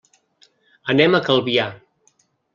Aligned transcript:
Anem 0.95 1.19
a 1.19 1.21
Calvià. 1.29 1.69